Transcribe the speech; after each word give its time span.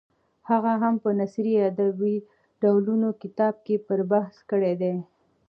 هغه 0.49 0.71
هم 0.81 0.95
په 1.03 1.09
نثري 1.19 1.53
ادب 1.69 1.99
ډولونه 2.61 3.07
کتاب 3.21 3.53
کې 3.65 3.75
پرې 3.87 4.03
بحث 4.11 4.35
کړی 4.51 4.73
دی. 4.81 4.95